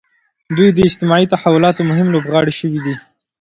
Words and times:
دوی 0.55 0.69
د 0.73 0.79
اجتماعي 0.89 1.25
تحولاتو 1.33 1.87
مهم 1.89 2.07
لوبغاړي 2.13 2.53
شوي 2.59 2.79
دي. 2.85 2.95